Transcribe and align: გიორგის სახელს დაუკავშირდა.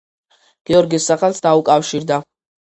გიორგის 0.69 1.05
სახელს 1.11 1.43
დაუკავშირდა. 1.49 2.19